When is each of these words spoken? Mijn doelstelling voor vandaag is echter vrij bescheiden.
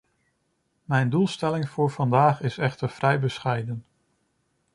Mijn 0.85 1.09
doelstelling 1.09 1.69
voor 1.69 1.91
vandaag 1.91 2.41
is 2.41 2.57
echter 2.57 2.89
vrij 2.89 3.19
bescheiden. 3.19 3.85